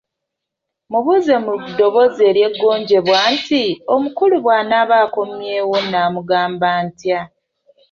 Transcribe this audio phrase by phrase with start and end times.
[0.91, 3.63] Mubuuze mu ddoboozi eryeggonjebwa nti,
[3.93, 7.21] "Omukulu bwanaaba akomyewo nnaamugamba ntya?